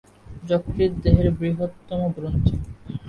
যকৃৎ 0.43 0.91
দেহের 1.03 1.27
বৃহত্তম 1.33 2.01
গ্রন্থি। 2.15 2.55